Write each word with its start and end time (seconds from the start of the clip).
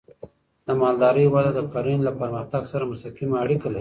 د 0.65 0.67
مالدارۍ 0.81 1.25
وده 1.29 1.51
د 1.55 1.59
کرنې 1.73 2.05
له 2.07 2.11
پرمختګ 2.19 2.63
سره 2.71 2.89
مستقیمه 2.91 3.37
اړیکه 3.43 3.63
لري. 3.65 3.69